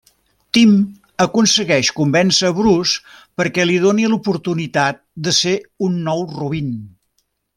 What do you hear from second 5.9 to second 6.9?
un nou Robin.